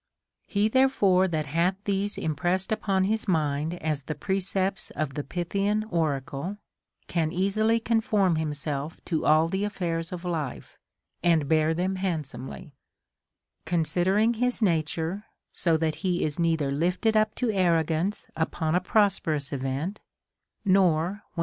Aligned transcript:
29. 0.51 0.63
He 0.63 0.67
therefore 0.67 1.27
that 1.27 1.45
hath 1.45 1.75
these 1.83 2.17
impressed 2.17 2.71
upon 2.71 3.03
his 3.03 3.27
mind 3.27 3.75
as 3.83 4.01
the 4.01 4.15
precepts 4.15 4.89
of 4.95 5.13
the 5.13 5.23
Pythian 5.23 5.83
oracle, 5.91 6.57
can 7.07 7.31
easily 7.31 7.79
conform 7.79 8.35
himself 8.37 8.99
to 9.05 9.27
all 9.27 9.47
the 9.47 9.63
affairs 9.63 10.11
of 10.11 10.25
life, 10.25 10.79
and 11.21 11.47
bear 11.47 11.75
them 11.75 11.97
handsomely; 11.97 12.73
considering 13.65 14.33
his 14.33 14.59
nature, 14.59 15.25
so 15.51 15.77
that 15.77 15.93
he 16.01 16.23
is 16.23 16.39
neither 16.39 16.71
lifted 16.71 17.15
up 17.15 17.35
to 17.35 17.51
arrogance 17.51 18.25
upon 18.35 18.73
a 18.73 18.81
prosperous 18.81 19.53
event, 19.53 19.99
nor 20.65 20.73
when 20.73 20.73
CONSOLATION 20.73 20.73
TO 20.73 20.79
APOLLONIUS. 20.79 21.21